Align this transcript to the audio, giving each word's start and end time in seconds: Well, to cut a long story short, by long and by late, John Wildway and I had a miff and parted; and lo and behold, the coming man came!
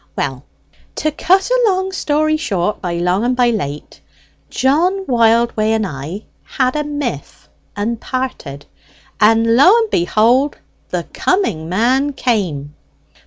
Well, 0.15 0.45
to 0.95 1.11
cut 1.11 1.51
a 1.51 1.63
long 1.67 1.91
story 1.91 2.35
short, 2.35 2.81
by 2.81 2.95
long 2.95 3.23
and 3.23 3.35
by 3.35 3.51
late, 3.51 4.01
John 4.49 5.05
Wildway 5.05 5.73
and 5.73 5.85
I 5.85 6.23
had 6.41 6.75
a 6.75 6.83
miff 6.83 7.47
and 7.75 8.01
parted; 8.01 8.65
and 9.19 9.55
lo 9.55 9.77
and 9.77 9.91
behold, 9.91 10.57
the 10.89 11.03
coming 11.03 11.69
man 11.69 12.13
came! 12.13 12.73